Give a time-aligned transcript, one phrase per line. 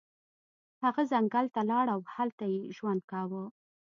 [0.83, 3.43] هغه ځنګل ته لاړ او هلته یې ژوند کاوه.